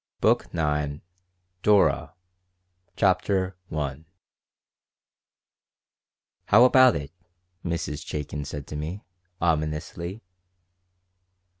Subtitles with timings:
[0.19, 1.01] BOOK IX
[1.61, 2.15] DORA
[2.95, 4.03] CHAPTER I
[6.45, 7.11] "HOW about it?"
[7.63, 8.03] Mrs.
[8.03, 9.03] Chaikin said to me,
[9.39, 10.23] ominously.